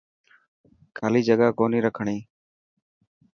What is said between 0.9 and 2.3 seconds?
خالي جگا ڪوني رکڻي.